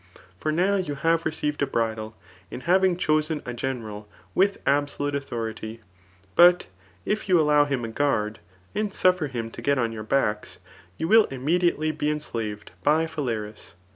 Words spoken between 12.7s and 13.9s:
by Phalaris."